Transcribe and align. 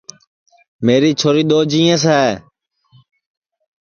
میری 0.85 1.11
چھوری 1.19 1.43
دؔو 1.49 1.59
جِیئینٚس 1.71 2.03
ہے 2.11 2.27